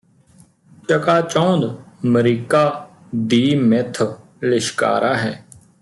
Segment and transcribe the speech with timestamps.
[0.89, 1.63] ਚਕਾਚੌਂਧ
[2.05, 2.63] America
[3.25, 4.01] ਦੀ ਮਿੱਥ
[4.43, 5.43] ਲਿਸ਼ਕਾਰਾ ਹੈ